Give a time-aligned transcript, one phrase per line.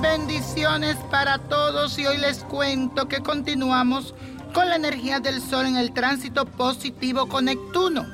[0.00, 4.14] Bendiciones para todos y hoy les cuento que continuamos
[4.52, 8.06] con la energía del Sol en el tránsito positivo con Neptuno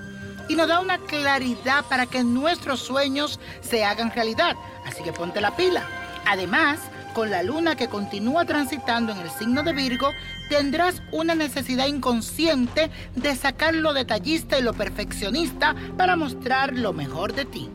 [0.49, 4.55] y nos da una claridad para que nuestros sueños se hagan realidad.
[4.87, 5.83] Así que ponte la pila.
[6.25, 6.79] Además,
[7.15, 10.13] con la luna que continúa transitando en el signo de Virgo,
[10.49, 17.35] tendrás una necesidad inconsciente de sacar lo detallista y lo perfeccionista para mostrar lo mejor
[17.35, 17.69] de ti.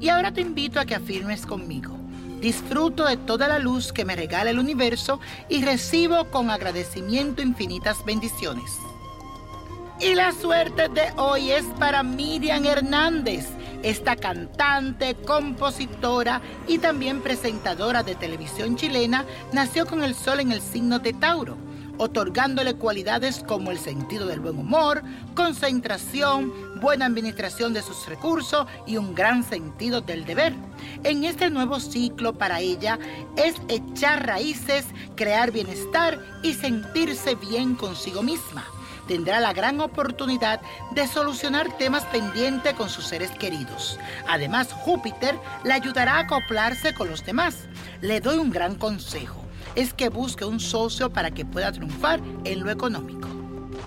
[0.00, 2.05] Y ahora te invito a que afirmes conmigo.
[2.46, 5.18] Disfruto de toda la luz que me regala el universo
[5.48, 8.78] y recibo con agradecimiento infinitas bendiciones.
[9.98, 13.48] Y la suerte de hoy es para Miriam Hernández,
[13.82, 20.60] esta cantante, compositora y también presentadora de televisión chilena, nació con el sol en el
[20.60, 21.56] signo de Tauro,
[21.98, 25.02] otorgándole cualidades como el sentido del buen humor,
[25.34, 30.54] concentración, buena administración de sus recursos y un gran sentido del deber.
[31.04, 32.98] En este nuevo ciclo para ella
[33.36, 38.64] es echar raíces, crear bienestar y sentirse bien consigo misma
[39.06, 40.60] tendrá la gran oportunidad
[40.92, 43.98] de solucionar temas pendientes con sus seres queridos.
[44.28, 47.68] Además, Júpiter le ayudará a acoplarse con los demás.
[48.00, 49.45] Le doy un gran consejo.
[49.76, 53.28] Es que busque un socio para que pueda triunfar en lo económico.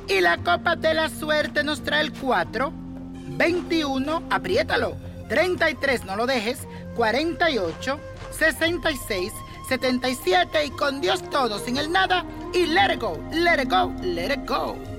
[0.08, 2.72] Y la copa de la suerte nos trae el 4,
[3.38, 4.96] 21, apriétalo,
[5.28, 8.00] 33, no lo dejes, 48,
[8.32, 9.34] 66,
[9.68, 13.94] 77 y con Dios todo, sin el nada y let it go, let it go,
[14.02, 14.99] let it go.